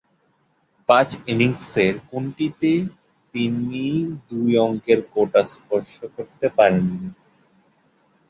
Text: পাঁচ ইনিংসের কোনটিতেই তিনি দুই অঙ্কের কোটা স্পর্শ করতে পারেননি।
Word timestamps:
পাঁচ 0.89 1.09
ইনিংসের 1.27 1.93
কোনটিতেই 2.09 2.81
তিনি 3.33 3.85
দুই 4.29 4.51
অঙ্কের 4.65 4.99
কোটা 5.13 5.41
স্পর্শ 5.53 5.93
করতে 6.15 6.47
পারেননি। 6.57 7.07